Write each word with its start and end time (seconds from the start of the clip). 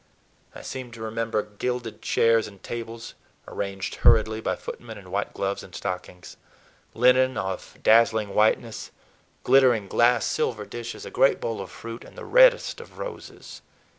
I 0.55 0.63
seem 0.63 0.89
to 0.93 1.01
remember 1.03 1.43
gilded 1.43 2.01
chairs 2.01 2.47
and 2.47 2.63
tables 2.63 3.13
(arranged 3.47 3.97
hurriedly 3.97 4.41
by 4.41 4.55
footmen 4.55 4.97
in 4.97 5.11
white 5.11 5.31
gloves 5.35 5.61
and 5.61 5.75
stockings), 5.75 6.37
linen 6.95 7.37
of 7.37 7.77
dazzling 7.83 8.33
whiteness, 8.33 8.89
glittering 9.43 9.87
glass, 9.87 10.25
silver 10.25 10.65
dishes, 10.65 11.05
a 11.05 11.11
great 11.11 11.39
bowl 11.39 11.61
of 11.61 11.69
fruit, 11.69 12.03
and 12.03 12.17
the 12.17 12.25
reddest 12.25 12.81
of 12.81 12.97
roses. 12.97 13.61